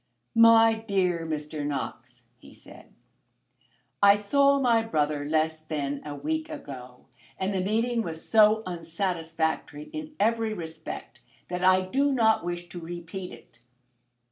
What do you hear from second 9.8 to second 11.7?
in every respect that